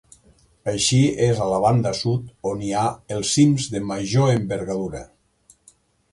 Així 0.71 0.99
és 1.25 1.41
a 1.41 1.49
la 1.49 1.59
banda 1.65 1.91
sud 1.99 2.23
on 2.51 2.63
hi 2.67 2.71
ha 2.79 2.85
els 3.17 3.33
cims 3.35 3.67
de 3.75 3.81
major 3.91 4.31
envergadura. 4.39 5.03